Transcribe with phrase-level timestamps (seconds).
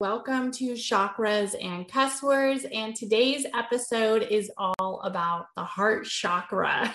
[0.00, 6.92] Welcome to Chakras and Cuss Words, and today's episode is all about the heart chakra.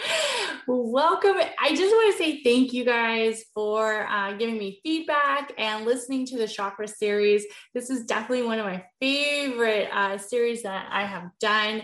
[0.66, 1.36] Welcome.
[1.58, 6.26] I just want to say thank you guys for uh, giving me feedback and listening
[6.26, 7.46] to the chakra series.
[7.72, 11.82] This is definitely one of my favorite uh, series that I have done.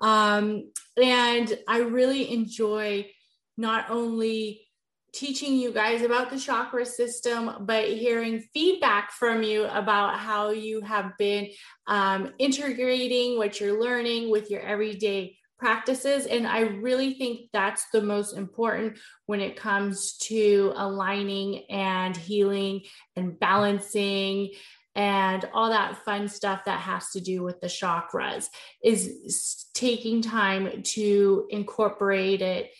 [0.00, 3.10] Um, and I really enjoy
[3.58, 4.65] not only
[5.16, 10.82] teaching you guys about the chakra system, but hearing feedback from you about how you
[10.82, 11.48] have been
[11.86, 16.26] um, integrating what you're learning with your everyday practices.
[16.26, 22.82] And I really think that's the most important when it comes to aligning and healing
[23.16, 24.50] and balancing
[24.94, 28.48] and all that fun stuff that has to do with the chakras
[28.82, 32.70] is taking time to incorporate it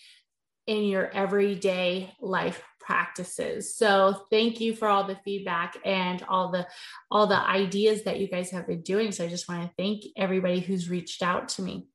[0.66, 3.76] in your everyday life practices.
[3.76, 6.66] So thank you for all the feedback and all the
[7.10, 9.10] all the ideas that you guys have been doing.
[9.10, 11.88] So I just want to thank everybody who's reached out to me.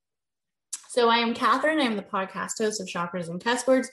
[0.89, 1.79] So I am Catherine.
[1.79, 3.89] I'm the podcast host of Chakras and Cuss Words,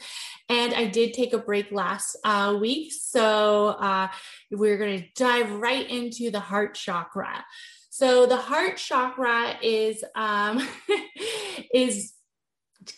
[0.49, 2.93] and I did take a break last uh, week.
[2.93, 4.09] So uh,
[4.51, 7.45] we're going to dive right into the heart chakra.
[7.91, 10.67] So the heart chakra is um,
[11.73, 12.15] is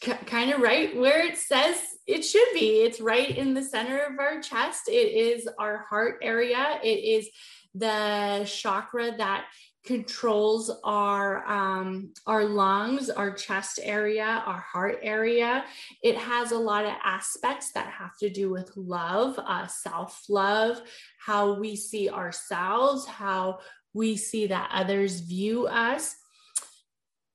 [0.01, 2.83] kind of right where it says it should be.
[2.83, 4.89] It's right in the center of our chest.
[4.89, 6.79] It is our heart area.
[6.83, 7.29] It is
[7.75, 9.47] the chakra that
[9.85, 15.65] controls our um, our lungs, our chest area, our heart area.
[16.03, 20.81] It has a lot of aspects that have to do with love, uh, self love,
[21.19, 23.61] how we see ourselves, how
[23.95, 26.15] we see that others view us,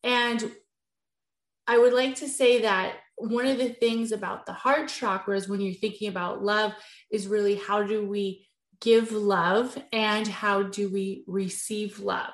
[0.03, 0.51] and
[1.67, 5.61] I would like to say that one of the things about the heart chakras when
[5.61, 6.73] you're thinking about love
[7.09, 8.47] is really how do we
[8.81, 12.33] give love and how do we receive love?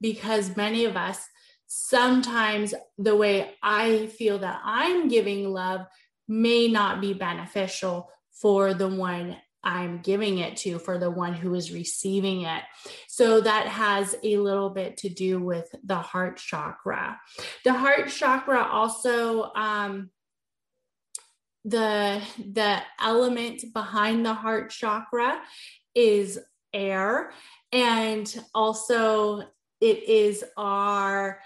[0.00, 1.26] Because many of us,
[1.66, 5.86] sometimes the way I feel that I'm giving love
[6.26, 11.54] may not be beneficial for the one I'm giving it to for the one who
[11.54, 12.62] is receiving it.
[13.08, 17.20] So that has a little bit to do with the heart chakra.
[17.64, 20.10] The heart chakra also, um,
[21.64, 22.20] the
[22.52, 25.40] the element behind the heart chakra
[25.94, 26.38] is
[26.74, 27.32] air
[27.72, 29.42] and also
[29.80, 31.40] it is our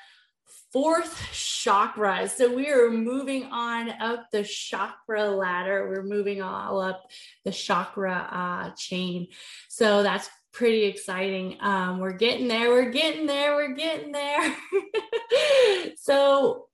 [0.72, 2.28] fourth chakra.
[2.28, 5.88] So we are moving on up the chakra ladder.
[5.88, 7.04] We're moving all up
[7.44, 9.28] the chakra uh, chain.
[9.68, 11.56] So that's pretty exciting.
[11.60, 12.68] Um, we're getting there.
[12.70, 13.54] We're getting there.
[13.54, 14.56] We're getting there.
[15.96, 16.66] so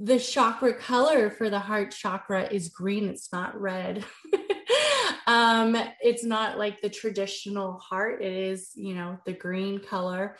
[0.00, 3.08] the chakra color for the heart chakra is green.
[3.08, 4.04] It's not red.
[5.26, 8.22] um, it's not like the traditional heart.
[8.22, 10.36] It is, you know, the green color.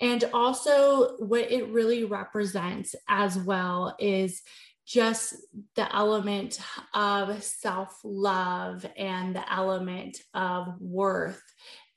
[0.00, 4.42] And also, what it really represents as well is
[4.86, 5.36] just
[5.76, 6.60] the element
[6.94, 11.42] of self love and the element of worth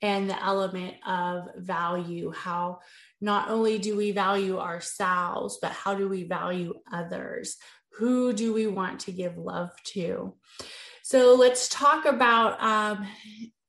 [0.02, 2.32] and the element of value.
[2.32, 2.80] How
[3.20, 7.56] not only do we value ourselves, but how do we value others?
[7.98, 10.34] Who do we want to give love to?
[11.06, 13.06] So let's talk about um,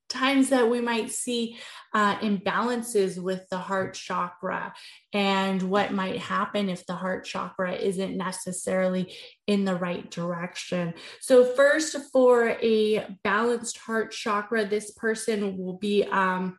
[0.08, 1.56] times that we might see
[1.94, 4.74] uh, imbalances with the heart chakra
[5.12, 9.14] and what might happen if the heart chakra isn't necessarily
[9.46, 10.94] in the right direction.
[11.20, 16.02] So, first, for a balanced heart chakra, this person will be.
[16.02, 16.58] Um,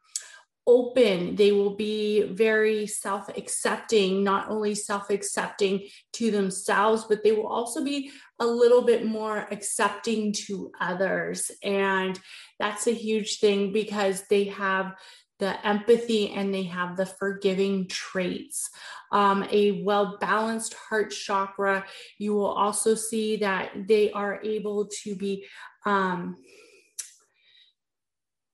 [0.69, 1.35] open.
[1.35, 7.47] They will be very self accepting, not only self accepting to themselves, but they will
[7.47, 11.49] also be a little bit more accepting to others.
[11.63, 12.17] And
[12.59, 14.93] that's a huge thing because they have
[15.39, 18.69] the empathy and they have the forgiving traits.
[19.11, 21.85] Um, a well balanced heart chakra,
[22.19, 25.47] you will also see that they are able to be
[25.85, 26.35] um,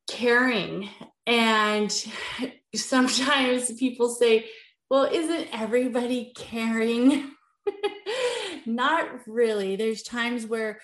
[0.10, 0.90] caring.
[1.28, 1.92] And
[2.76, 4.50] sometimes people say,
[4.90, 7.32] well, isn't everybody caring?
[8.66, 9.76] Not really.
[9.76, 10.80] There's times where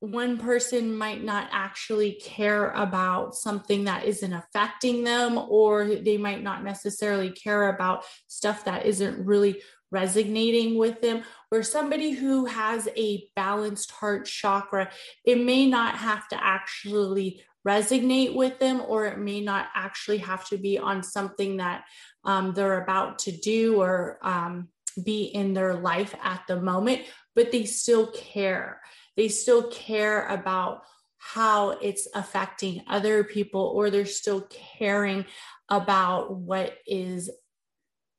[0.00, 6.42] one person might not actually care about something that isn't affecting them, or they might
[6.42, 9.62] not necessarily care about stuff that isn't really
[9.92, 11.22] resonating with them.
[11.52, 14.90] Or somebody who has a balanced heart chakra,
[15.24, 20.46] it may not have to actually resonate with them, or it may not actually have
[20.48, 21.84] to be on something that
[22.24, 24.68] um, they're about to do or um,
[25.04, 27.02] be in their life at the moment,
[27.34, 28.80] but they still care.
[29.16, 30.82] They still care about
[31.18, 35.24] how it's affecting other people or they're still caring
[35.68, 37.30] about what is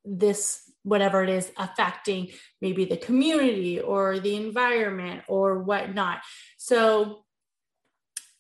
[0.06, 2.30] this whatever it is affecting
[2.62, 6.20] maybe the community or the environment or whatnot.
[6.58, 7.23] So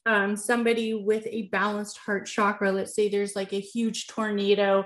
[0.06, 4.86] um, somebody with a balanced heart chakra let's say there's like a huge tornado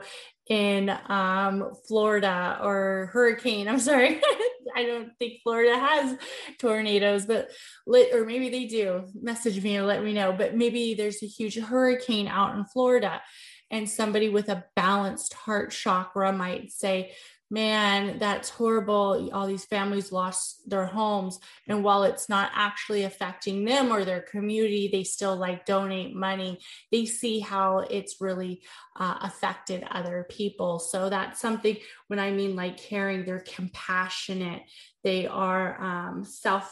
[0.50, 3.68] in um, Florida or hurricane.
[3.68, 4.22] I'm sorry,
[4.76, 6.18] I don't think Florida has
[6.60, 7.50] tornadoes, but
[7.86, 9.06] let, or maybe they do.
[9.22, 10.34] Message me or let me know.
[10.34, 13.22] But maybe there's a huge hurricane out in Florida,
[13.70, 17.12] and somebody with a balanced heart chakra might say,
[17.50, 19.30] man, that's horrible.
[19.32, 21.40] All these families lost their homes.
[21.68, 26.60] And while it's not actually affecting them or their community, they still like donate money.
[26.92, 28.64] They see how it's really
[28.98, 30.80] uh, affected other people.
[30.80, 31.78] So that's something
[32.08, 34.64] when I mean like caring, they're compassionate,
[35.04, 36.70] they are um, self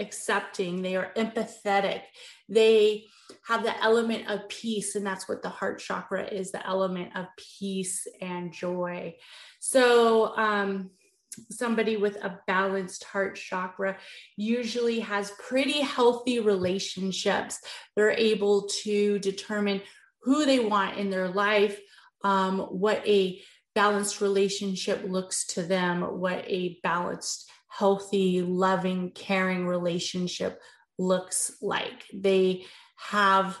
[0.00, 2.02] accepting, they are empathetic,
[2.48, 3.04] they
[3.46, 4.96] have the element of peace.
[4.96, 7.26] And that's what the heart chakra is the element of
[7.58, 9.14] peace and joy.
[9.60, 10.90] So, um,
[11.50, 13.96] somebody with a balanced heart chakra
[14.36, 17.60] usually has pretty healthy relationships.
[17.94, 19.82] They're able to determine
[20.22, 21.78] who they want in their life,
[22.24, 23.40] um, what a
[23.74, 30.60] balanced relationship looks to them, what a balanced, healthy, loving, caring relationship
[30.98, 32.04] looks like.
[32.12, 32.64] They
[32.96, 33.58] have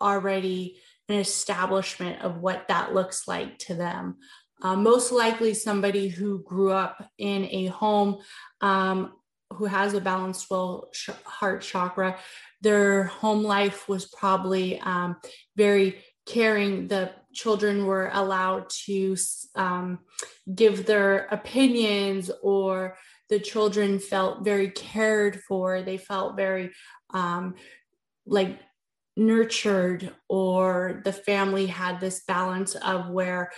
[0.00, 4.16] already an establishment of what that looks like to them.
[4.62, 8.18] Uh, most likely, somebody who grew up in a home
[8.60, 9.14] um,
[9.54, 12.18] who has a balanced well sh- heart chakra,
[12.60, 15.16] their home life was probably um,
[15.56, 16.88] very caring.
[16.88, 19.16] The children were allowed to
[19.54, 20.00] um,
[20.54, 22.96] give their opinions, or
[23.28, 25.82] the children felt very cared for.
[25.82, 26.70] They felt very
[27.10, 27.54] um,
[28.26, 28.58] like
[29.16, 33.50] nurtured, or the family had this balance of where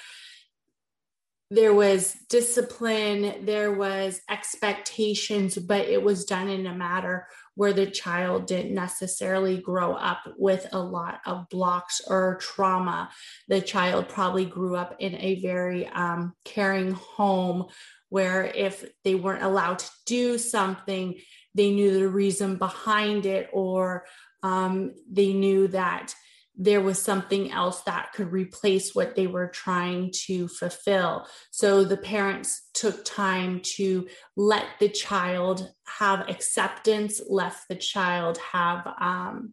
[1.54, 7.26] there was discipline, there was expectations, but it was done in a matter
[7.56, 13.10] where the child didn't necessarily grow up with a lot of blocks or trauma.
[13.48, 17.66] The child probably grew up in a very um, caring home
[18.08, 21.18] where if they weren't allowed to do something,
[21.54, 24.06] they knew the reason behind it, or
[24.42, 26.14] um, they knew that
[26.56, 31.26] there was something else that could replace what they were trying to fulfill.
[31.50, 38.86] So the parents took time to let the child have acceptance, let the child have
[39.00, 39.52] um,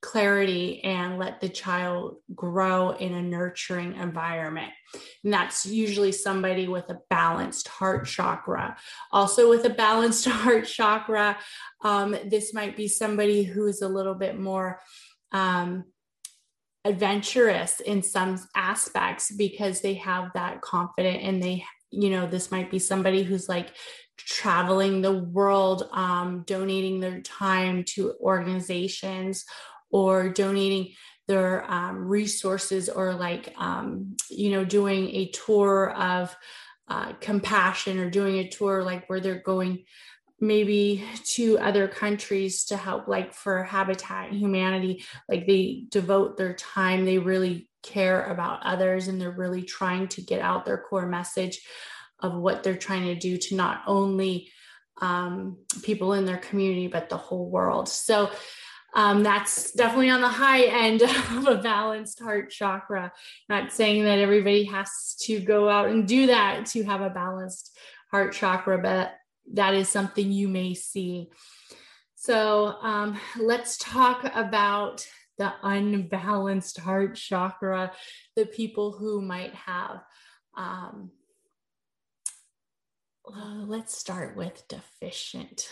[0.00, 4.72] clarity, and let the child grow in a nurturing environment.
[5.24, 8.76] And that's usually somebody with a balanced heart chakra.
[9.10, 11.36] Also, with a balanced heart chakra,
[11.82, 14.80] um, this might be somebody who's a little bit more.
[15.32, 15.84] Um,
[16.84, 22.70] adventurous in some aspects because they have that confident and they you know this might
[22.70, 23.72] be somebody who's like
[24.16, 29.44] traveling the world um, donating their time to organizations
[29.90, 30.92] or donating
[31.26, 36.34] their um, resources or like um, you know doing a tour of
[36.88, 39.84] uh, compassion or doing a tour like where they're going
[40.40, 47.04] maybe to other countries to help like for habitat humanity like they devote their time
[47.04, 51.60] they really care about others and they're really trying to get out their core message
[52.20, 54.50] of what they're trying to do to not only
[55.00, 57.88] um, people in their community but the whole world.
[57.88, 58.30] So
[58.94, 61.02] um, that's definitely on the high end
[61.36, 63.12] of a balanced heart chakra.
[63.48, 67.76] Not saying that everybody has to go out and do that to have a balanced
[68.10, 69.12] heart chakra but
[69.54, 71.30] that is something you may see.
[72.14, 75.06] So um, let's talk about
[75.38, 77.92] the unbalanced heart chakra,
[78.34, 80.02] the people who might have,
[80.56, 81.12] um,
[83.32, 85.68] uh, let's start with deficient.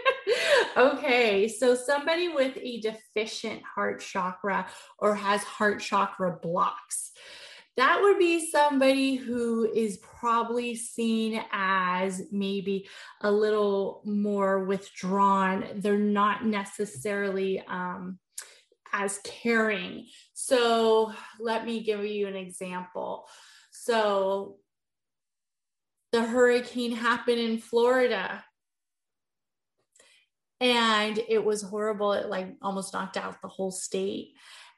[0.76, 7.10] okay, so somebody with a deficient heart chakra or has heart chakra blocks
[7.76, 12.86] that would be somebody who is probably seen as maybe
[13.22, 15.64] a little more withdrawn.
[15.76, 18.18] They're not necessarily um,
[18.92, 20.06] as caring.
[20.34, 23.26] So let me give you an example.
[23.70, 24.56] So
[26.12, 28.44] the hurricane happened in Florida
[30.60, 32.12] and it was horrible.
[32.12, 34.34] It like almost knocked out the whole state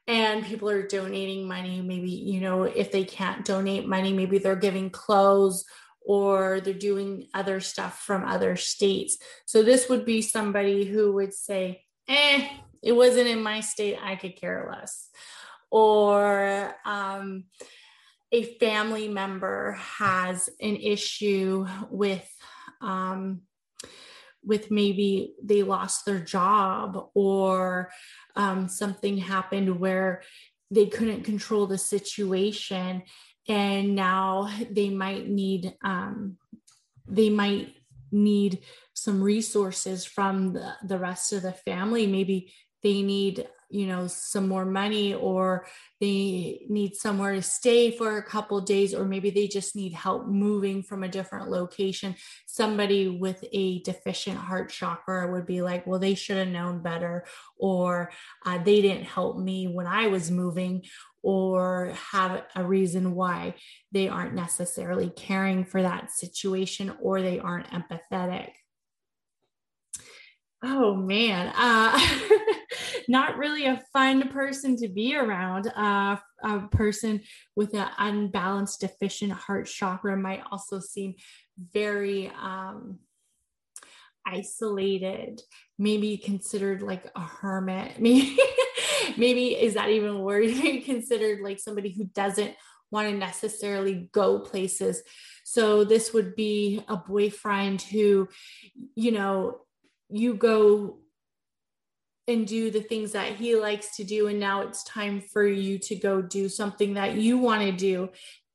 [0.06, 4.54] and people are donating money maybe you know if they can't donate money maybe they're
[4.54, 5.64] giving clothes
[6.04, 9.18] or they're doing other stuff from other states.
[9.46, 12.48] So this would be somebody who would say eh
[12.82, 15.08] it wasn't in my state i could care less.
[15.70, 17.44] Or um,
[18.30, 22.28] a family member has an issue with
[22.80, 23.40] um,
[24.44, 27.90] with maybe they lost their job or
[28.36, 30.22] um, something happened where
[30.70, 33.02] they couldn't control the situation
[33.48, 36.36] and now they might need um,
[37.06, 37.74] they might
[38.10, 38.60] need
[38.94, 42.06] some resources from the, the rest of the family.
[42.06, 45.66] Maybe they need you know some more money or
[46.00, 50.26] they need somewhere to stay for a couple days or maybe they just need help
[50.26, 52.14] moving from a different location.
[52.46, 57.24] Somebody with a deficient heart chakra would be like well they should have known better
[57.58, 58.10] or
[58.44, 60.82] uh, they didn't help me when i was moving
[61.24, 63.54] or have a reason why
[63.92, 68.50] they aren't necessarily caring for that situation or they aren't empathetic.
[70.62, 71.50] Oh man.
[71.56, 71.98] Uh,
[73.08, 75.68] not really a fun person to be around.
[75.68, 77.22] Uh, a person
[77.56, 81.14] with an unbalanced deficient heart chakra might also seem
[81.72, 82.98] very um,
[84.26, 85.40] isolated
[85.78, 87.98] maybe considered like a hermit.
[88.00, 88.38] Maybe
[89.16, 90.44] maybe is that even a word?
[90.62, 92.54] Maybe considered like somebody who doesn't
[92.90, 95.02] want to necessarily go places.
[95.44, 98.28] So this would be a boyfriend who
[98.94, 99.60] you know
[100.08, 100.98] you go
[102.26, 105.78] and do the things that he likes to do and now it's time for you
[105.78, 108.08] to go do something that you want to do.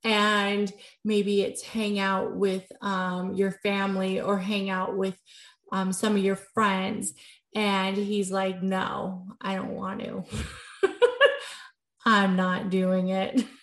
[0.04, 0.72] And
[1.04, 5.18] maybe it's hang out with um, your family or hang out with
[5.72, 7.14] um, some of your friends.
[7.56, 10.24] And he's like no i don't want to.
[12.06, 13.44] I'm not doing it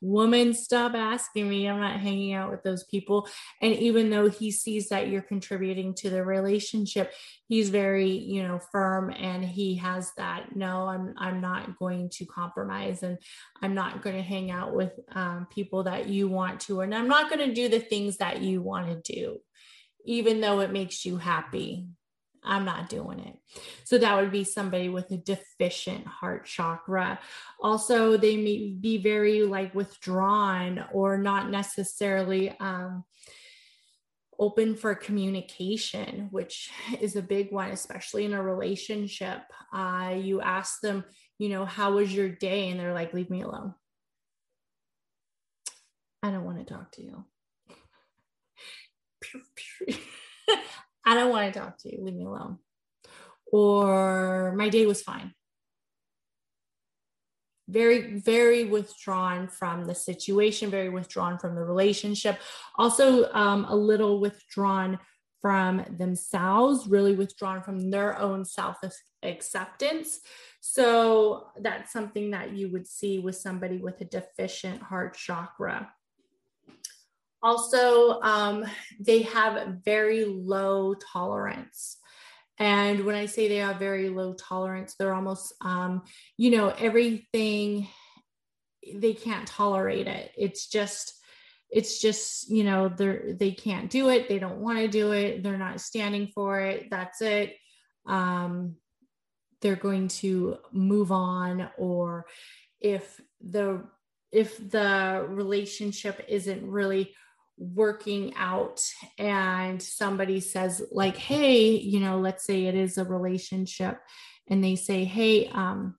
[0.00, 1.68] woman, stop asking me.
[1.68, 3.28] I'm not hanging out with those people.
[3.60, 7.12] And even though he sees that you're contributing to the relationship,
[7.48, 12.26] he's very, you know, firm and he has that, no, I'm, I'm not going to
[12.26, 13.18] compromise and
[13.62, 17.08] I'm not going to hang out with um, people that you want to, and I'm
[17.08, 19.38] not going to do the things that you want to do,
[20.04, 21.88] even though it makes you happy.
[22.44, 23.38] I'm not doing it.
[23.84, 27.18] So that would be somebody with a deficient heart chakra.
[27.60, 33.04] Also, they may be very like withdrawn or not necessarily um,
[34.38, 39.40] open for communication, which is a big one, especially in a relationship.
[39.72, 41.04] Uh, you ask them,
[41.38, 42.68] you know, how was your day?
[42.70, 43.74] And they're like, leave me alone.
[46.22, 47.24] I don't want to talk to you.
[51.08, 52.04] I don't want to talk to you.
[52.04, 52.58] Leave me alone.
[53.50, 55.32] Or my day was fine.
[57.66, 62.38] Very, very withdrawn from the situation, very withdrawn from the relationship.
[62.76, 64.98] Also, um, a little withdrawn
[65.40, 68.76] from themselves, really withdrawn from their own self
[69.22, 70.20] acceptance.
[70.60, 75.90] So, that's something that you would see with somebody with a deficient heart chakra.
[77.42, 78.64] Also, um,
[78.98, 81.98] they have very low tolerance.
[82.58, 86.02] And when I say they have very low tolerance, they're almost, um,
[86.36, 87.86] you know, everything,
[88.92, 90.32] they can't tolerate it.
[90.36, 91.14] It's just,
[91.70, 94.28] it's just, you know, they're, they can't do it.
[94.28, 95.42] They don't want to do it.
[95.42, 96.88] They're not standing for it.
[96.90, 97.54] That's it.
[98.06, 98.76] Um,
[99.60, 102.26] they're going to move on or
[102.80, 103.84] if the
[104.30, 107.14] if the relationship isn't really
[107.58, 108.82] working out
[109.18, 113.98] and somebody says like hey you know let's say it is a relationship
[114.48, 115.96] and they say hey um,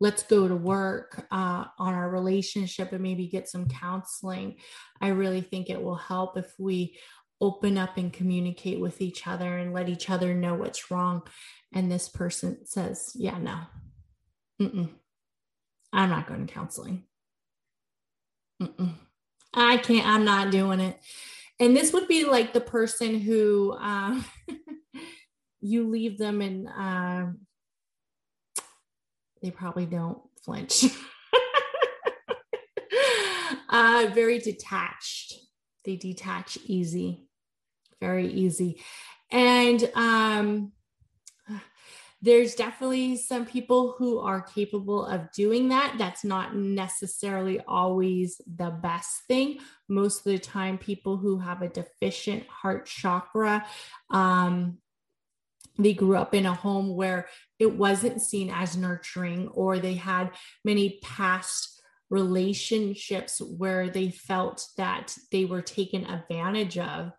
[0.00, 4.56] let's go to work uh, on our relationship and maybe get some counseling
[5.00, 6.98] i really think it will help if we
[7.40, 11.22] open up and communicate with each other and let each other know what's wrong
[11.72, 13.58] and this person says yeah no
[14.60, 14.90] Mm-mm.
[15.92, 17.04] I'm not going to counseling.
[18.60, 18.94] Mm-mm.
[19.54, 20.98] I can't, I'm not doing it.
[21.60, 24.20] And this would be like the person who uh,
[25.60, 27.26] you leave them and uh,
[29.42, 30.84] they probably don't flinch.
[33.68, 35.34] uh, very detached.
[35.84, 37.26] They detach easy,
[38.00, 38.82] very easy.
[39.30, 40.72] And um,
[42.20, 45.94] there's definitely some people who are capable of doing that.
[45.98, 49.60] That's not necessarily always the best thing.
[49.88, 53.64] Most of the time, people who have a deficient heart chakra,
[54.10, 54.78] um,
[55.78, 57.28] they grew up in a home where
[57.60, 60.32] it wasn't seen as nurturing, or they had
[60.64, 67.12] many past relationships where they felt that they were taken advantage of,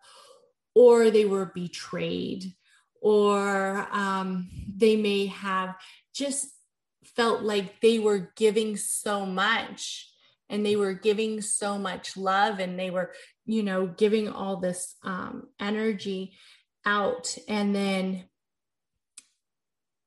[0.74, 2.52] or they were betrayed
[3.00, 5.74] or um, they may have
[6.14, 6.48] just
[7.04, 10.08] felt like they were giving so much
[10.48, 13.12] and they were giving so much love and they were
[13.46, 16.34] you know giving all this um, energy
[16.84, 17.36] out.
[17.48, 18.24] And then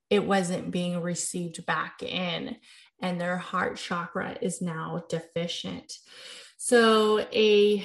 [0.09, 2.57] it wasn't being received back in
[3.01, 5.91] and their heart chakra is now deficient.
[6.57, 7.83] So a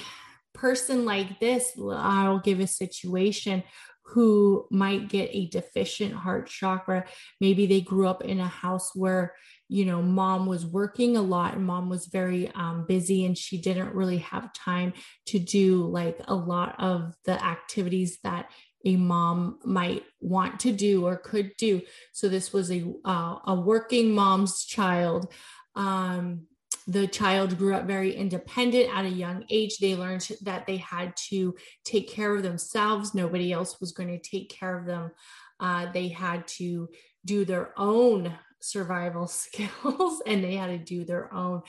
[0.59, 3.63] person like this i'll give a situation
[4.09, 7.05] who might get a deficient heart chakra.
[7.41, 9.35] Maybe they grew up in a house where,
[9.69, 13.61] you know, mom was working a lot and mom was very um, busy and she
[13.61, 14.95] didn't really have time
[15.27, 18.51] to do like a lot of the activities that
[18.87, 21.83] a mom might want to do or could do.
[22.13, 25.31] So this was a uh, a working mom's child.
[25.75, 26.47] Um,
[26.89, 29.79] the child grew up very independent at a young age.
[29.79, 31.55] They learned that they had to
[31.85, 33.15] take care of themselves.
[33.15, 35.13] Nobody else was going to take care of them.
[35.61, 36.89] Uh, they had to
[37.25, 41.63] do their own survival skills and they had to do their own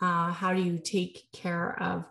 [0.00, 2.04] uh, how do you take care of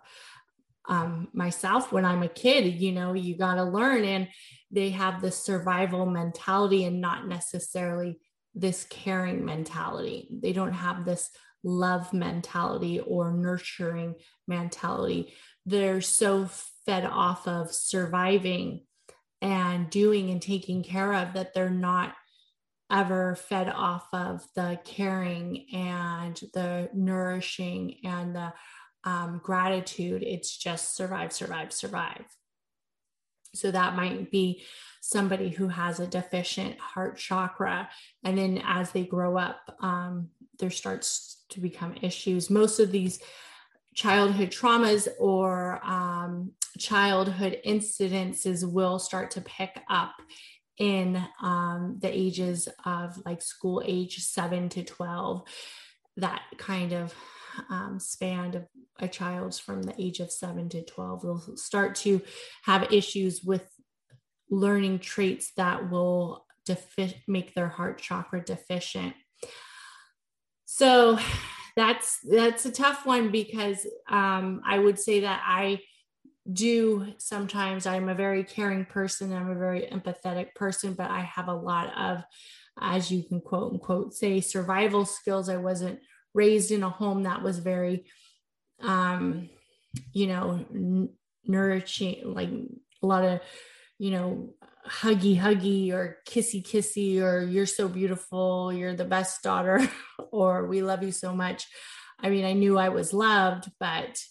[0.89, 2.81] um, myself when I'm a kid?
[2.81, 4.03] You know, you got to learn.
[4.03, 4.27] And
[4.71, 8.19] they have this survival mentality and not necessarily
[8.55, 10.27] this caring mentality.
[10.31, 11.29] They don't have this
[11.63, 14.15] love mentality or nurturing
[14.47, 15.33] mentality.
[15.65, 16.49] They're so
[16.85, 18.85] fed off of surviving
[19.41, 22.15] and doing and taking care of that they're not
[22.91, 28.53] ever fed off of the caring and the nourishing and the
[29.03, 30.23] um, gratitude.
[30.23, 32.25] It's just survive, survive, survive.
[33.55, 34.63] So that might be
[35.05, 37.89] somebody who has a deficient heart chakra.
[38.23, 42.49] And then as they grow up, um, there starts to become issues.
[42.49, 43.19] Most of these
[43.93, 50.13] childhood traumas or um, childhood incidences will start to pick up
[50.77, 55.43] in um, the ages of like school age 7 to 12
[56.15, 57.13] that kind of
[57.69, 58.65] um, span of
[58.99, 62.21] a child's from the age of 7 to 12 they'll start to
[62.63, 63.69] have issues with
[64.53, 69.13] learning traits that will defi- make their heart chakra deficient
[70.65, 71.19] so
[71.75, 75.81] that's that's a tough one because um, I would say that I
[76.51, 79.33] do sometimes I'm a very caring person.
[79.33, 82.23] I'm a very empathetic person, but I have a lot of,
[82.79, 85.47] as you can quote unquote say, survival skills.
[85.47, 85.99] I wasn't
[86.33, 88.05] raised in a home that was very,
[88.81, 89.49] um,
[90.11, 91.09] you know, n-
[91.45, 93.39] nourishing, like a lot of,
[93.99, 94.53] you know,
[94.87, 99.79] huggy huggy or kissy kissy or you're so beautiful you're the best daughter
[100.31, 101.67] or we love you so much.
[102.19, 104.21] I mean i knew i was loved but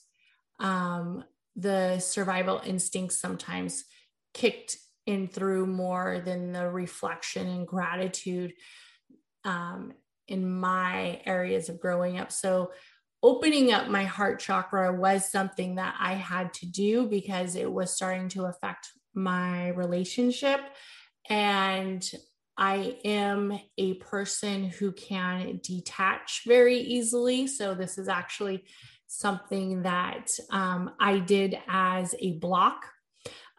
[0.61, 1.25] um,
[1.57, 3.85] the survival instincts sometimes
[4.33, 8.53] kicked in through more than the reflection and gratitude
[9.45, 9.93] um,
[10.29, 12.31] in my areas of growing up.
[12.31, 12.71] So
[13.23, 17.95] opening up my heart chakra was something that i had to do because it was
[17.95, 20.61] starting to affect my relationship.
[21.29, 22.09] And
[22.57, 27.47] I am a person who can detach very easily.
[27.47, 28.65] So, this is actually
[29.07, 32.85] something that um, I did as a block.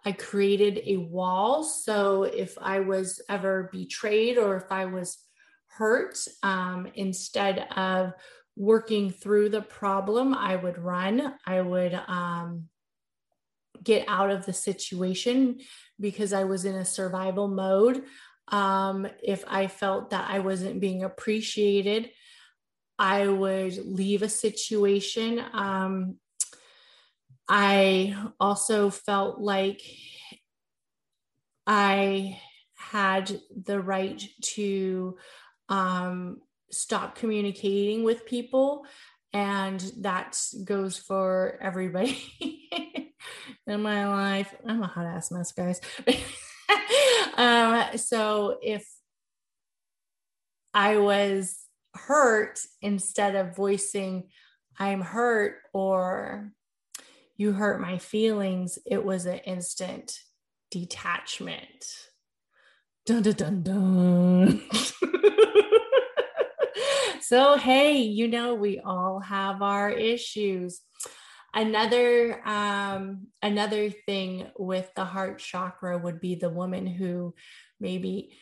[0.05, 1.63] I created a wall.
[1.63, 5.17] So, if I was ever betrayed or if I was
[5.67, 8.13] hurt, um, instead of
[8.55, 11.33] working through the problem, I would run.
[11.45, 12.69] I would um,
[13.84, 15.60] get out of the situation
[16.00, 18.04] because I was in a survival mode.
[18.48, 22.12] Um, if I felt that I wasn't being appreciated,
[23.00, 25.43] I would leave a situation.
[25.54, 26.17] Um,
[27.48, 29.82] I also felt like
[31.65, 32.39] I
[32.76, 35.17] had the right to
[35.69, 36.41] um,
[36.72, 38.86] stop communicating with people.
[39.32, 42.17] And that goes for everybody
[43.67, 44.53] in my life.
[44.67, 45.81] I'm a hot ass mess, guys.
[47.38, 48.88] um, so if
[50.73, 51.59] I was
[51.93, 54.29] hurt instead of voicing,
[54.79, 56.51] I'm hurt or
[57.38, 60.19] you hurt my feelings, it was an instant
[60.71, 61.86] detachment.
[63.05, 64.62] Dun dun dun dun.
[67.21, 70.81] so, hey, you know, we all have our issues.
[71.53, 77.35] Another um, another thing with the heart chakra would be the woman who
[77.79, 78.37] maybe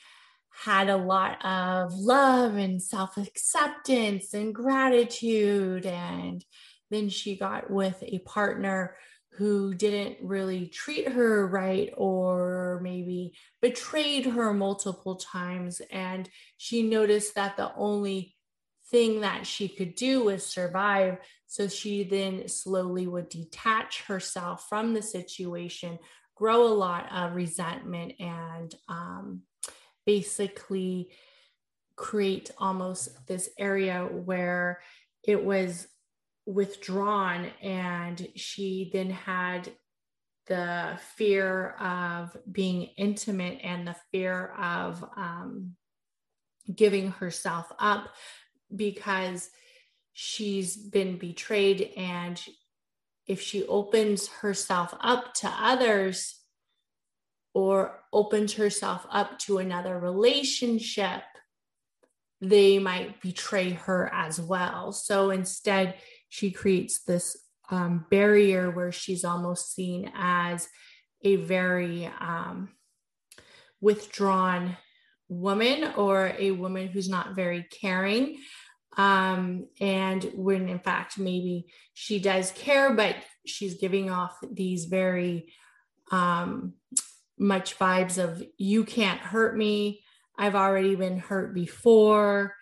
[0.50, 5.86] had a lot of love and self acceptance and gratitude.
[5.86, 6.44] And
[6.90, 8.96] then she got with a partner
[9.36, 15.82] who didn't really treat her right or maybe betrayed her multiple times.
[15.90, 18.36] And she noticed that the only
[18.92, 21.18] thing that she could do was survive.
[21.48, 25.98] So she then slowly would detach herself from the situation,
[26.36, 29.42] grow a lot of resentment, and um,
[30.06, 31.10] basically
[31.96, 34.82] create almost this area where
[35.24, 35.88] it was
[36.46, 39.72] withdrawn and she then had
[40.48, 45.76] the fear of being intimate and the fear of um,
[46.74, 48.10] giving herself up
[48.76, 49.50] because
[50.14, 52.42] she's been betrayed and
[53.28, 56.40] if she opens herself up to others
[57.54, 61.24] or opens herself up to another relationship
[62.42, 64.92] they might betray her as well.
[64.92, 65.96] So instead
[66.28, 67.38] she creates this
[67.70, 70.68] um, barrier where she's almost seen as
[71.24, 72.70] a very um,
[73.80, 74.76] withdrawn
[75.32, 78.38] woman or a woman who's not very caring.
[78.98, 83.16] Um, and when in fact, maybe she does care, but
[83.46, 85.54] she's giving off these very
[86.12, 86.74] um,
[87.40, 90.04] much vibes of, you can't hurt me.
[90.38, 92.56] I've already been hurt before.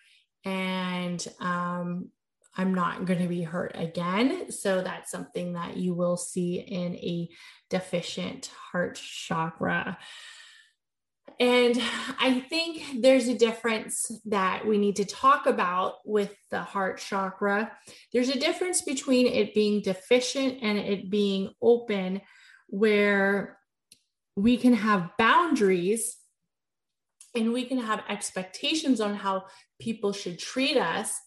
[0.45, 2.09] And um,
[2.55, 4.51] I'm not going to be hurt again.
[4.51, 7.29] So that's something that you will see in a
[7.69, 9.97] deficient heart chakra.
[11.39, 11.81] And
[12.19, 17.71] I think there's a difference that we need to talk about with the heart chakra.
[18.11, 22.21] There's a difference between it being deficient and it being open,
[22.67, 23.57] where
[24.35, 26.17] we can have boundaries
[27.33, 29.45] and we can have expectations on how
[29.79, 31.17] people should treat us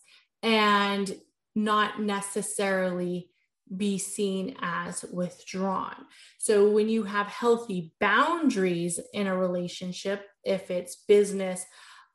[0.43, 1.15] and
[1.55, 3.32] not necessarily
[3.77, 5.95] be seen as withdrawn.
[6.39, 11.65] So when you have healthy boundaries in a relationship, if it's business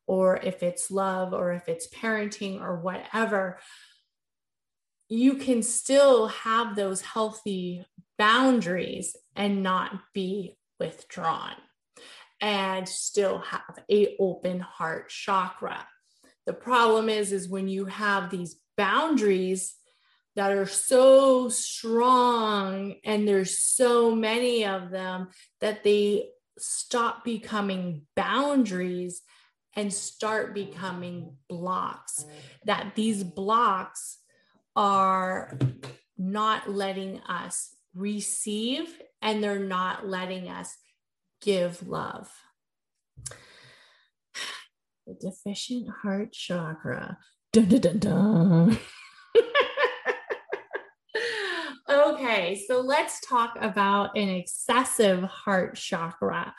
[0.06, 3.60] or if it's love or if it's parenting or whatever,
[5.10, 7.86] you can still have those healthy
[8.18, 11.56] boundaries and not be withdrawn
[12.42, 15.88] and still have a open heart chakra
[16.48, 19.76] the problem is is when you have these boundaries
[20.38, 25.30] that are so strong and there's so many of them
[25.62, 29.24] that they stop becoming boundaries
[29.76, 32.24] and start becoming blocks
[32.66, 34.20] that these blocks
[34.76, 35.58] are
[36.20, 40.78] not letting us receive and they're not letting us
[41.42, 42.30] give love
[45.08, 47.18] the deficient heart chakra.
[47.54, 48.78] Dun, dun, dun.
[52.14, 56.54] okay, so let's talk about an excessive heart chakra.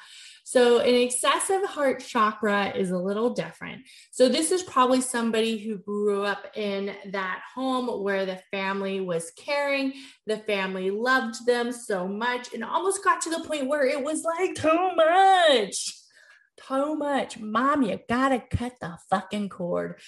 [0.45, 3.83] So, an excessive heart chakra is a little different.
[4.11, 9.31] So, this is probably somebody who grew up in that home where the family was
[9.33, 9.93] caring,
[10.27, 14.25] the family loved them so much, and almost got to the point where it was
[14.25, 15.95] like too much
[16.67, 17.39] too much.
[17.39, 20.01] Mom, you gotta cut the fucking cord.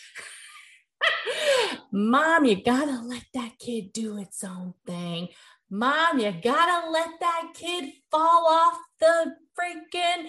[1.92, 5.28] Mom, you gotta let that kid do its own thing.
[5.70, 10.28] Mom, you gotta let that kid fall off the freaking,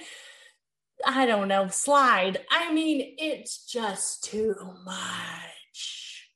[1.05, 2.45] I don't know, slide.
[2.51, 4.55] I mean, it's just too
[4.85, 6.29] much.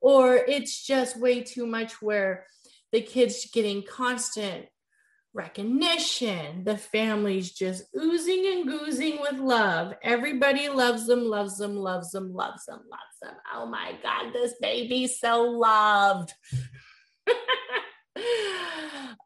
[0.00, 2.46] Or it's just way too much where
[2.92, 4.66] the kid's getting constant
[5.34, 6.64] recognition.
[6.64, 9.94] The family's just oozing and goozing with love.
[10.02, 13.34] Everybody loves them, loves them, loves them, loves them, loves them.
[13.54, 16.32] Oh my God, this baby's so loved.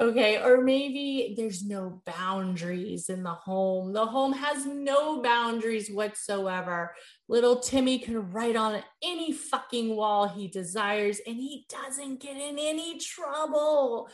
[0.02, 0.42] Okay.
[0.42, 3.92] Or maybe there's no boundaries in the home.
[3.92, 6.92] The home has no boundaries whatsoever.
[7.28, 12.58] Little Timmy can write on any fucking wall he desires and he doesn't get in
[12.58, 14.08] any trouble.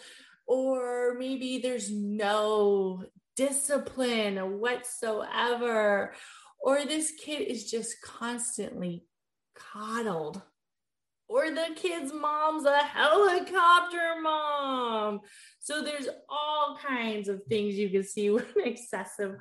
[0.49, 3.05] Or maybe there's no
[3.37, 6.15] discipline whatsoever.
[6.59, 9.05] Or this kid is just constantly
[9.55, 10.43] coddled
[11.29, 15.21] or the kid's mom's a helicopter mom.
[15.61, 19.37] So there's all kinds of things you can see with excessive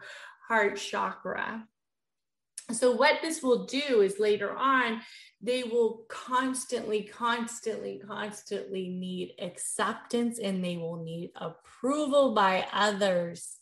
[0.48, 1.65] heart chakra.
[2.74, 5.00] So, what this will do is later on,
[5.41, 13.58] they will constantly, constantly, constantly need acceptance and they will need approval by others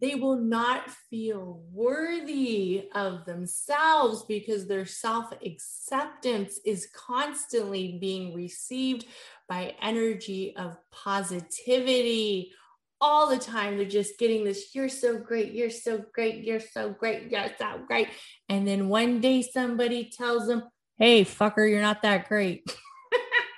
[0.00, 9.06] they will not feel worthy of themselves because their self acceptance is constantly being received
[9.48, 12.52] by energy of positivity
[13.00, 13.76] all the time.
[13.76, 17.80] They're just getting this, you're so great, you're so great, you're so great, you're so
[17.86, 18.08] great.
[18.48, 20.62] And then one day somebody tells them,
[20.98, 22.70] hey, fucker, you're not that great.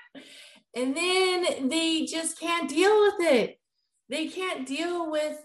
[0.76, 3.58] and then they just can't deal with it.
[4.08, 5.38] They can't deal with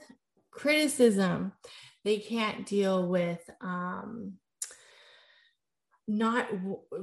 [0.51, 1.53] criticism.
[2.03, 4.33] They can't deal with um,
[6.07, 6.47] not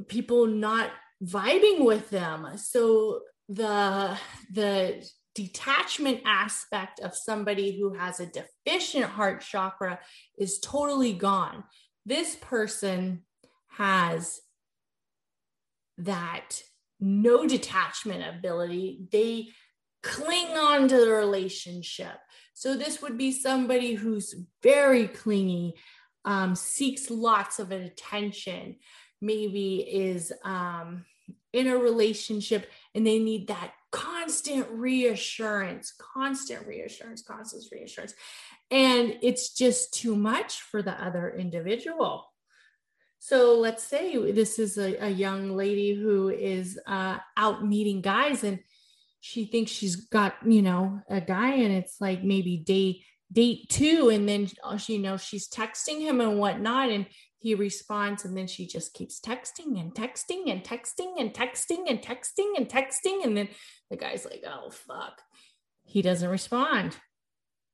[0.08, 0.90] people not
[1.22, 2.56] vibing with them.
[2.56, 4.16] So the
[4.52, 9.98] the detachment aspect of somebody who has a deficient heart chakra
[10.38, 11.64] is totally gone.
[12.04, 13.22] This person
[13.68, 14.40] has
[15.98, 16.62] that
[17.00, 19.06] no detachment ability.
[19.10, 19.48] They
[20.02, 22.18] cling on to the relationship.
[22.54, 25.74] So this would be somebody who's very clingy,
[26.24, 28.76] um, seeks lots of attention,
[29.20, 31.04] maybe is um,
[31.52, 38.14] in a relationship and they need that constant reassurance, constant reassurance, constant reassurance.
[38.70, 42.31] And it's just too much for the other individual.
[43.24, 48.42] So let's say this is a, a young lady who is uh, out meeting guys
[48.42, 48.58] and
[49.20, 54.08] she thinks she's got you know a guy and it's like maybe day date two
[54.12, 57.06] and then she you know she's texting him and whatnot and
[57.38, 62.02] he responds and then she just keeps texting and texting and texting and texting and
[62.02, 63.48] texting and texting and then
[63.88, 65.22] the guy's like oh fuck.
[65.84, 66.96] He doesn't respond.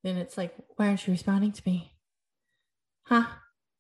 [0.04, 1.94] Then it's like why aren't you responding to me?
[3.04, 3.24] Huh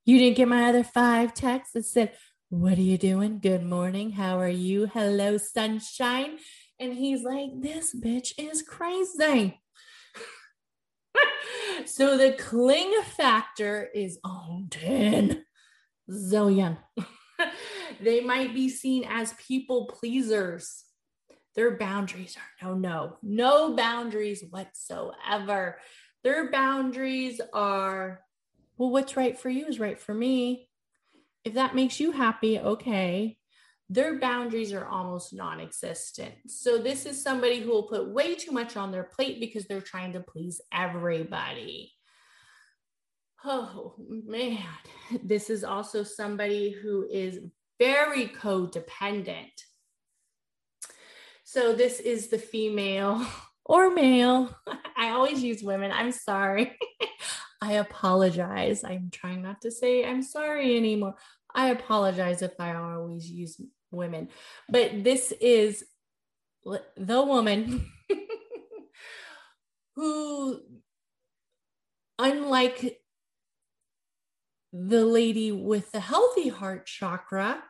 [0.08, 2.12] you didn't get my other five texts that said
[2.50, 6.38] what are you doing good morning how are you hello sunshine
[6.80, 9.60] and he's like, this bitch is crazy.
[11.86, 15.44] so the cling factor is on 10
[16.08, 16.78] zillion.
[18.00, 20.84] they might be seen as people pleasers.
[21.56, 25.78] Their boundaries are no, no, no boundaries whatsoever.
[26.22, 28.20] Their boundaries are,
[28.78, 30.68] well, what's right for you is right for me.
[31.44, 33.38] If that makes you happy, okay
[33.90, 36.34] their boundaries are almost non existent.
[36.46, 39.80] So, this is somebody who will put way too much on their plate because they're
[39.80, 41.92] trying to please everybody.
[43.44, 44.58] Oh man,
[45.22, 47.40] this is also somebody who is
[47.78, 49.52] very codependent.
[51.44, 53.26] So, this is the female
[53.64, 54.54] or male.
[54.96, 55.92] I always use women.
[55.92, 56.76] I'm sorry.
[57.60, 58.84] I apologize.
[58.84, 61.14] I'm trying not to say I'm sorry anymore.
[61.54, 64.28] I apologize if I always use women,
[64.68, 65.84] but this is
[66.64, 67.90] the woman
[69.96, 70.60] who,
[72.18, 73.00] unlike
[74.72, 77.62] the lady with the healthy heart chakra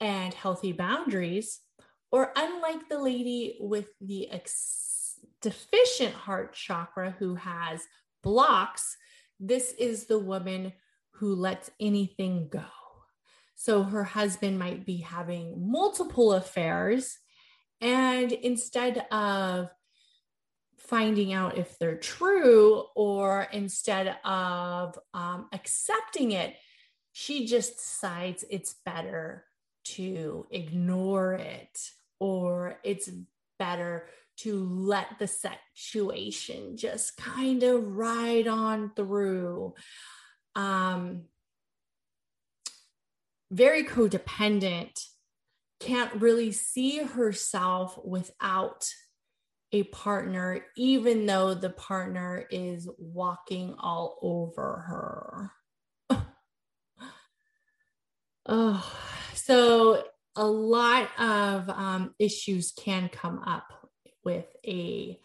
[0.00, 1.60] and healthy boundaries,
[2.10, 7.82] or unlike the lady with the ex- deficient heart chakra who has
[8.22, 8.96] blocks,
[9.38, 10.72] this is the woman
[11.16, 12.64] who lets anything go.
[13.54, 17.18] So her husband might be having multiple affairs.
[17.80, 19.70] And instead of
[20.78, 26.56] finding out if they're true or instead of um, accepting it,
[27.12, 29.44] she just decides it's better
[29.84, 31.78] to ignore it
[32.18, 33.10] or it's
[33.58, 34.06] better
[34.38, 39.74] to let the situation just kind of ride on through.
[40.54, 41.24] Um,
[43.50, 44.98] very codependent,
[45.78, 48.88] can't really see herself without
[49.72, 55.50] a partner, even though the partner is walking all over
[56.10, 56.18] her.
[58.46, 58.98] oh,
[59.34, 60.04] so
[60.36, 63.81] a lot of um, issues can come up
[64.24, 65.18] with a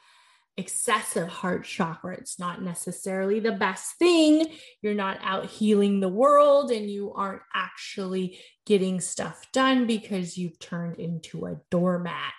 [0.58, 2.16] excessive heart chakra.
[2.16, 4.48] It's not necessarily the best thing.
[4.82, 10.60] You're not out healing the world and you aren't actually getting stuff done because you've
[10.60, 12.34] turned into a doormat.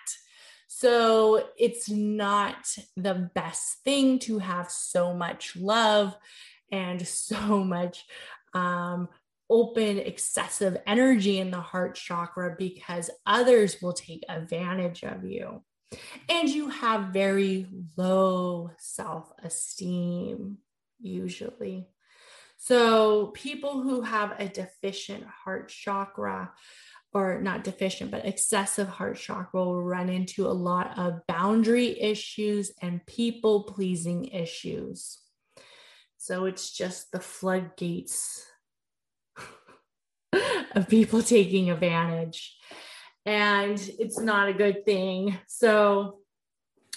[0.67, 6.15] So it's not the best thing to have so much love
[6.71, 8.05] and so much
[8.53, 9.07] um,
[9.49, 15.63] open, excessive energy in the heart chakra because others will take advantage of you.
[16.27, 20.57] And you have very low self esteem,
[20.99, 21.87] usually.
[22.57, 26.51] So, people who have a deficient heart chakra,
[27.13, 32.71] or not deficient, but excessive heart chakra, will run into a lot of boundary issues
[32.81, 35.19] and people pleasing issues.
[36.17, 38.45] So, it's just the floodgates
[40.75, 42.57] of people taking advantage.
[43.25, 45.37] And it's not a good thing.
[45.47, 46.19] So,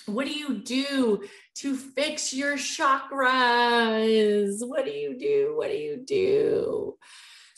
[0.06, 1.22] what do you do
[1.56, 4.66] to fix your chakras?
[4.66, 5.54] What do you do?
[5.56, 6.96] What do you do?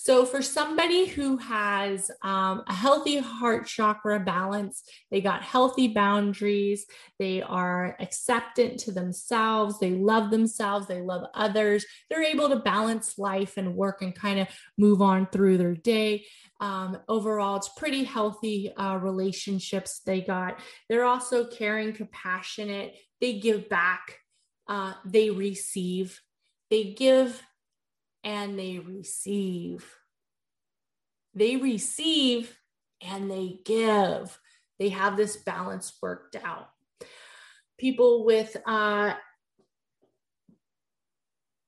[0.04, 6.84] So, for somebody who has um, a healthy heart chakra balance, they got healthy boundaries,
[7.18, 13.16] they are acceptant to themselves, they love themselves, they love others, they're able to balance
[13.16, 16.26] life and work and kind of move on through their day.
[16.60, 20.60] Um, overall, it's pretty healthy uh, relationships they got.
[20.90, 24.18] They're also caring, compassionate, they give back,
[24.68, 26.20] uh, they receive,
[26.68, 27.42] they give
[28.24, 29.86] and they receive.
[31.34, 32.58] They receive
[33.00, 34.38] and they give.
[34.78, 36.70] They have this balance worked out.
[37.78, 39.14] People with uh,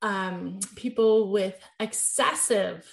[0.02, 2.86] um, people with excessive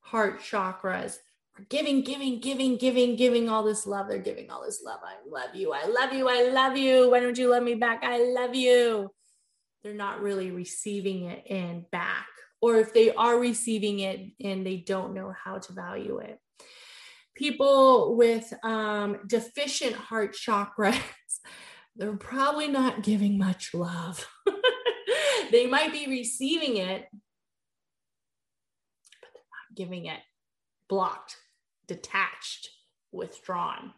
[0.00, 1.18] heart chakras
[1.58, 4.08] are giving, giving, giving, giving, giving all this love.
[4.08, 5.00] They're giving all this love.
[5.04, 5.72] I love you.
[5.72, 6.28] I love you.
[6.28, 7.10] I love you.
[7.10, 8.02] Why don't you love me back?
[8.02, 9.10] I love you.
[9.82, 12.26] They're not really receiving it in back
[12.62, 16.38] or if they are receiving it and they don't know how to value it.
[17.34, 20.96] People with um, deficient heart chakras,
[21.96, 24.26] they're probably not giving much love.
[25.50, 27.08] they might be receiving it,
[29.20, 30.20] but they're not giving it
[30.88, 31.36] blocked,
[31.88, 32.70] detached,
[33.10, 33.92] withdrawn.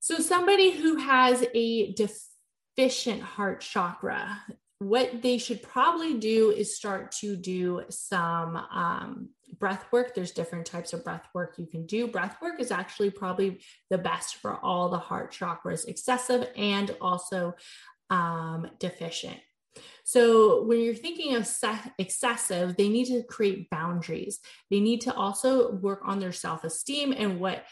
[0.00, 4.40] So, somebody who has a deficient heart chakra,
[4.80, 10.14] what they should probably do is start to do some um, breath work.
[10.14, 12.06] There's different types of breath work you can do.
[12.06, 13.60] Breath work is actually probably
[13.90, 17.54] the best for all the heart chakras, excessive and also
[18.10, 19.38] um, deficient.
[20.04, 21.48] So, when you're thinking of
[21.98, 24.40] excessive, they need to create boundaries.
[24.70, 27.64] They need to also work on their self esteem and what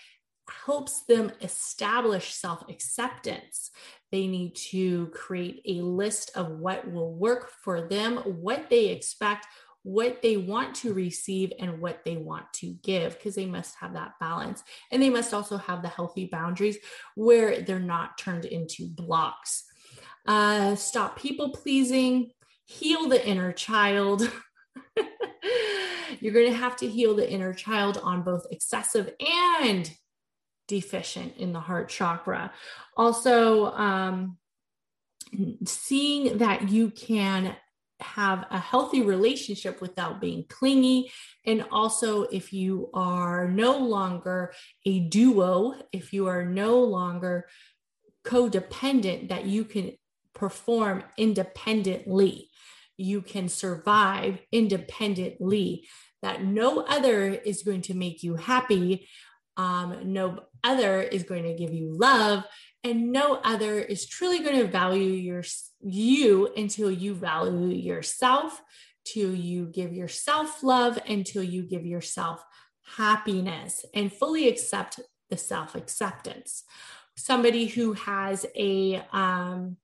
[0.49, 3.71] helps them establish self acceptance.
[4.13, 9.47] They need to create a list of what will work for them, what they expect,
[9.83, 13.95] what they want to receive, and what they want to give, because they must have
[13.95, 14.63] that balance.
[14.91, 16.79] And they must also have the healthy boundaries
[17.15, 19.65] where they're not turned into blocks.
[20.27, 22.33] Uh, stop people pleasing,
[22.65, 24.31] heal the inner child.
[26.21, 29.13] You're going to have to heal the inner child on both excessive
[29.61, 29.91] and
[30.69, 32.53] deficient in the heart chakra.
[32.97, 34.37] Also, um,
[35.65, 37.57] seeing that you can
[38.01, 41.11] have a healthy relationship without being clingy.
[41.47, 44.53] And also, if you are no longer
[44.85, 47.47] a duo, if you are no longer
[48.25, 49.93] codependent, that you can
[50.35, 52.51] perform independently,
[52.99, 55.89] you can survive independently,
[56.23, 59.09] that no other is going to make you happy
[59.57, 62.45] um, no other is going to give you love,
[62.85, 65.43] and no other is truly going to value your
[65.81, 68.61] you until you value yourself,
[69.05, 72.45] till you give yourself love, until you give yourself
[72.97, 76.65] happiness and fully accept the self acceptance.
[77.17, 79.77] Somebody who has a um,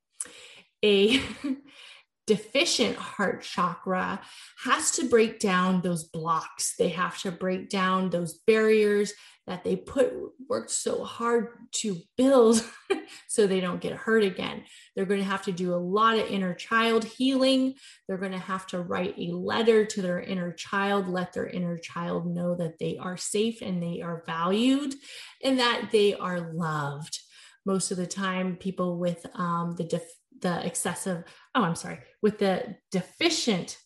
[0.84, 1.20] a
[2.26, 4.20] deficient heart chakra
[4.64, 6.74] has to break down those blocks.
[6.78, 9.12] They have to break down those barriers
[9.46, 10.12] that they put
[10.48, 12.62] worked so hard to build
[13.28, 14.64] so they don't get hurt again.
[14.94, 17.74] They're going to have to do a lot of inner child healing.
[18.06, 21.78] They're going to have to write a letter to their inner child, let their inner
[21.78, 24.94] child know that they are safe and they are valued
[25.42, 27.18] and that they are loved.
[27.64, 31.24] Most of the time, people with um, the def- the excessive,
[31.54, 33.78] oh, I'm sorry, with the deficient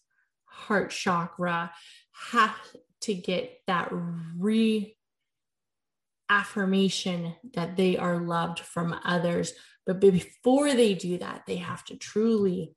[0.46, 1.70] heart chakra
[2.32, 2.56] have
[3.02, 4.95] to get that re
[6.28, 9.52] affirmation that they are loved from others.
[9.86, 12.74] But before they do that, they have to truly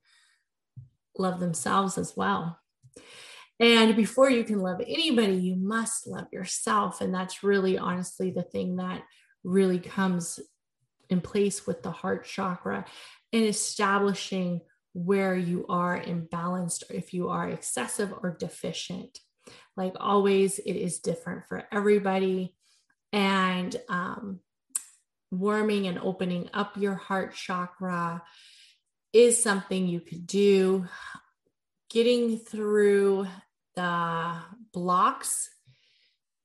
[1.18, 2.60] love themselves as well.
[3.60, 7.02] And before you can love anybody, you must love yourself.
[7.02, 9.04] And that's really honestly the thing that
[9.44, 10.40] really comes
[11.10, 12.86] in place with the heart chakra
[13.34, 14.62] and establishing
[14.94, 19.20] where you are imbalanced if you are excessive or deficient.
[19.76, 22.56] Like always, it is different for everybody.
[23.12, 24.40] And um,
[25.32, 28.24] warming and opening up your heart chakra
[29.14, 30.86] is something you could do.
[31.90, 33.28] Getting through
[33.76, 34.36] the
[34.74, 35.50] blocks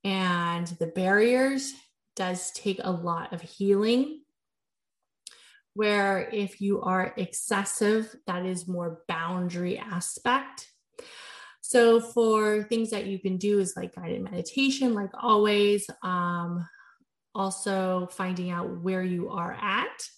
[0.03, 1.73] and the barriers
[2.17, 4.23] does take a lot of healing.
[5.75, 10.69] Where if you are excessive, that is more boundary aspect.
[11.75, 16.64] So, for things that you can do is like guided meditation, like always, um,
[17.35, 20.09] also finding out where you are at.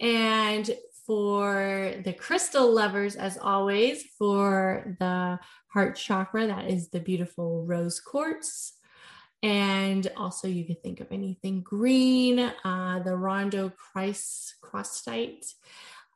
[0.00, 0.70] And
[1.06, 8.00] for the crystal lovers, as always, for the heart chakra, that is the beautiful rose
[8.00, 8.72] quartz.
[9.42, 15.44] And also, you could think of anything green, uh, the Rondo Christ crostite.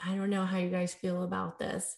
[0.00, 1.96] I don't know how you guys feel about this,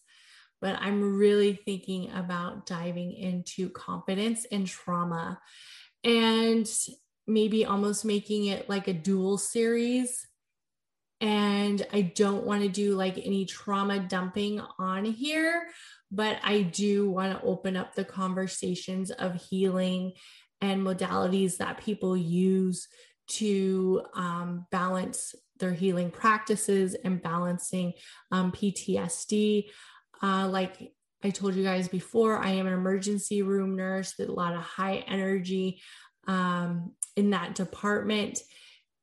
[0.62, 5.38] but I'm really thinking about diving into confidence and trauma
[6.04, 6.66] and
[7.26, 10.26] maybe almost making it like a dual series.
[11.20, 15.66] And I don't want to do like any trauma dumping on here,
[16.10, 20.14] but I do want to open up the conversations of healing
[20.64, 22.88] and modalities that people use
[23.26, 27.92] to um, balance their healing practices and balancing
[28.32, 29.66] um, PTSD.
[30.22, 30.92] Uh, like
[31.22, 34.62] I told you guys before, I am an emergency room nurse with a lot of
[34.62, 35.82] high energy
[36.26, 38.40] um, in that department.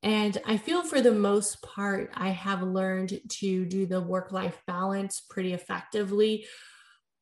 [0.04, 4.60] And I feel for the most part, I have learned to do the work life
[4.66, 6.48] balance pretty effectively,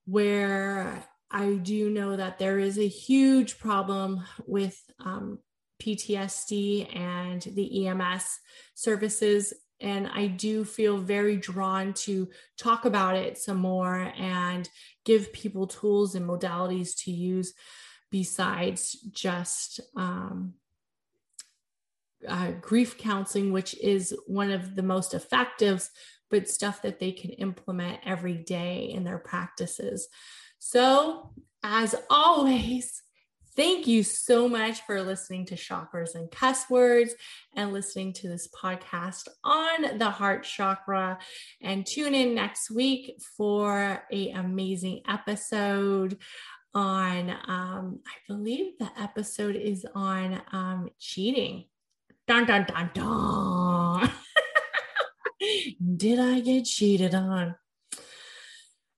[0.06, 5.40] where I do know that there is a huge problem with um,
[5.82, 8.40] PTSD and the EMS
[8.76, 9.54] services.
[9.80, 14.68] And I do feel very drawn to talk about it some more and
[15.06, 17.54] give people tools and modalities to use
[18.12, 20.56] besides just um,
[22.28, 25.88] uh, grief counseling, which is one of the most effective,
[26.30, 30.08] but stuff that they can implement every day in their practices.
[30.60, 31.32] So,
[31.64, 33.02] as always,
[33.56, 37.16] thank you so much for listening to Chakras and Cuss Words
[37.56, 41.18] and listening to this podcast on the heart chakra.
[41.62, 46.18] And tune in next week for a amazing episode
[46.76, 51.66] on um i believe the episode is on um cheating.
[52.28, 54.12] Dun dun dun dun.
[55.96, 57.56] Did i get cheated on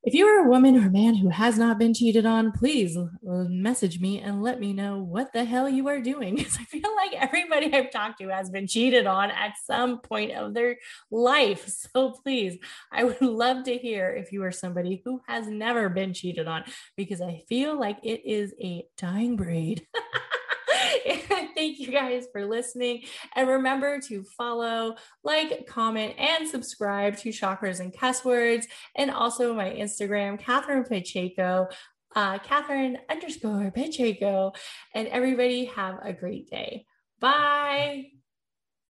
[0.04, 2.98] if you are a woman or a man who has not been cheated on, please
[3.24, 6.36] message me and let me know what the hell you are doing.
[6.42, 10.32] Because I feel like everybody I've talked to has been cheated on at some point
[10.32, 10.78] of their
[11.12, 11.68] life.
[11.92, 12.58] So please,
[12.92, 16.64] I would love to hear if you are somebody who has never been cheated on,
[16.96, 19.86] because I feel like it is a dying breed.
[21.56, 23.04] Thank you guys for listening.
[23.36, 29.54] And remember to follow, like, comment, and subscribe to Chakras and Cuss Words, and also
[29.54, 31.68] my Instagram, Catherine Pacheco,
[32.16, 34.54] uh, Catherine underscore Pacheco.
[34.94, 36.86] And everybody have a great day.
[37.20, 38.21] Bye.